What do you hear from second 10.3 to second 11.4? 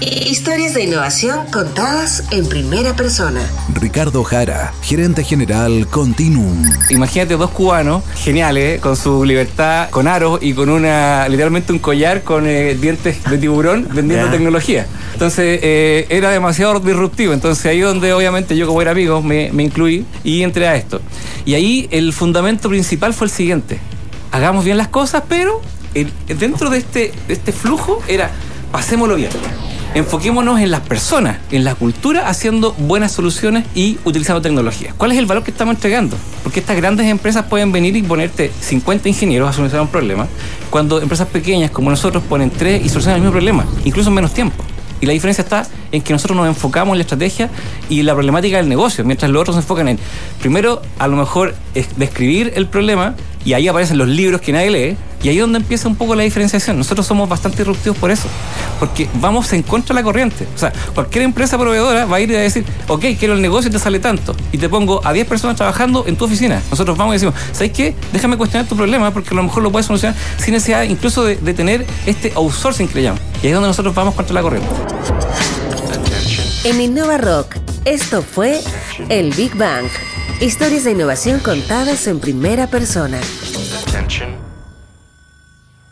y con una